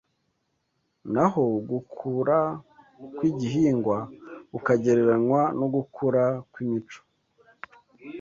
[1.13, 2.39] naho gukura
[3.15, 3.97] kw’igihingwa
[4.51, 6.99] kukagereranywa no gukura kw’imico